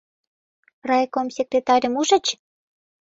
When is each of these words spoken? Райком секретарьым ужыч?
Райком 0.89 1.27
секретарьым 1.35 1.93
ужыч? 2.01 2.25